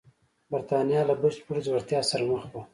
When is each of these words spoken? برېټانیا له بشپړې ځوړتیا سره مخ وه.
برېټانیا 0.51 1.01
له 1.09 1.15
بشپړې 1.21 1.61
ځوړتیا 1.65 2.01
سره 2.09 2.23
مخ 2.29 2.43
وه. 2.51 2.61